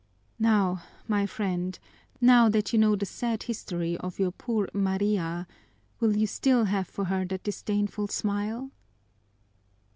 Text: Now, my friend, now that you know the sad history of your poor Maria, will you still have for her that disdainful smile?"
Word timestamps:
Now, 0.39 0.81
my 1.07 1.27
friend, 1.27 1.77
now 2.19 2.49
that 2.49 2.73
you 2.73 2.79
know 2.79 2.95
the 2.95 3.05
sad 3.05 3.43
history 3.43 3.95
of 3.97 4.17
your 4.17 4.31
poor 4.31 4.67
Maria, 4.73 5.45
will 5.99 6.17
you 6.17 6.25
still 6.25 6.65
have 6.65 6.87
for 6.87 7.05
her 7.05 7.23
that 7.25 7.43
disdainful 7.43 8.07
smile?" 8.07 8.71